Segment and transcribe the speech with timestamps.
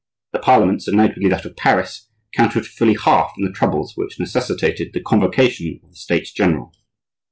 [0.33, 4.19] The parliaments, and notably that of Paris, counted for fully half in the troubles which
[4.19, 6.73] necessitated the convocation of the States general.